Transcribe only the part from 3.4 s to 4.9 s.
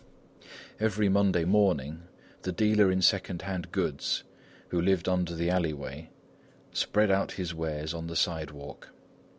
hand goods, who